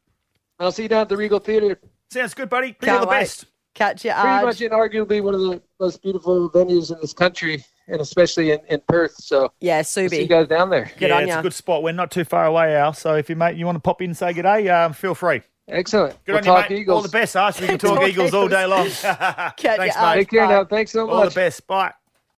I'll 0.60 0.70
see 0.72 0.84
you 0.84 0.88
down 0.88 1.02
at 1.02 1.08
the 1.08 1.16
Regal 1.16 1.40
Theater. 1.40 1.80
Sounds 2.10 2.32
good, 2.34 2.48
buddy. 2.48 2.72
Bring 2.72 2.90
Can't 2.90 3.00
all 3.00 3.06
the 3.06 3.10
wait. 3.10 3.20
best. 3.20 3.46
Catch 3.74 4.04
you, 4.04 4.12
Pretty 4.12 4.28
much, 4.28 4.44
much, 4.44 4.58
inarguably, 4.60 5.20
one 5.20 5.34
of 5.34 5.40
the 5.40 5.60
most 5.80 6.00
beautiful 6.00 6.48
venues 6.48 6.92
in 6.94 7.00
this 7.00 7.12
country, 7.12 7.64
and 7.88 8.00
especially 8.00 8.52
in, 8.52 8.60
in 8.68 8.80
Perth. 8.86 9.14
So 9.16 9.52
Yeah, 9.60 9.78
I'll 9.78 9.84
see 9.84 10.02
you 10.04 10.08
Subi. 10.10 10.28
guys 10.28 10.46
down 10.46 10.70
there. 10.70 10.92
Good 10.96 11.08
yeah, 11.08 11.16
on 11.16 11.22
it's 11.24 11.30
ya. 11.30 11.40
a 11.40 11.42
good 11.42 11.54
spot. 11.54 11.82
We're 11.82 11.90
not 11.90 12.12
too 12.12 12.22
far 12.22 12.46
away, 12.46 12.76
Al. 12.76 12.92
So 12.92 13.16
if 13.16 13.28
you 13.28 13.34
mate, 13.34 13.56
you 13.56 13.66
want 13.66 13.74
to 13.74 13.80
pop 13.80 14.00
in 14.00 14.10
and 14.10 14.16
say 14.16 14.32
good 14.32 14.42
day, 14.42 14.68
um, 14.68 14.92
feel 14.92 15.16
free. 15.16 15.42
Excellent. 15.68 16.22
Good 16.24 16.32
we'll 16.32 16.38
on 16.38 16.44
you, 16.44 16.50
talk 16.62 16.70
mate. 16.70 16.78
Eagles. 16.80 16.96
All 16.96 17.02
the 17.02 17.08
best, 17.08 17.34
Arj. 17.36 17.60
We 17.60 17.66
can 17.66 17.78
talk 17.78 17.98
Talk 17.98 18.08
Eagles 18.08 18.34
all 18.34 18.48
day 18.48 18.66
long. 18.66 18.86
Catch 18.88 19.56
Thanks, 19.58 19.96
ya, 19.96 20.02
Arj. 20.02 20.14
mate. 20.14 20.18
Take 20.20 20.30
care 20.30 20.46
Bye. 20.46 20.52
now. 20.52 20.64
Thanks 20.64 20.92
so 20.92 21.06
much. 21.06 21.14
All 21.14 21.24
the 21.24 21.34
best. 21.34 21.66
Bye. 21.66 21.92